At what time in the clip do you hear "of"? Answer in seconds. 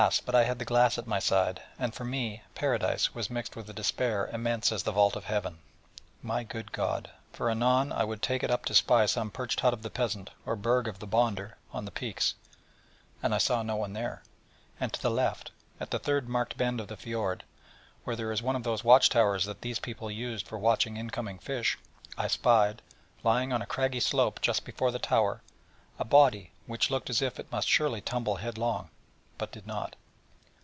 5.15-5.25, 9.73-9.83, 10.87-10.97, 16.81-16.87, 18.55-18.63